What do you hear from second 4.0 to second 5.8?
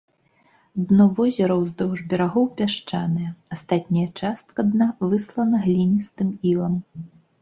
частка дна выслана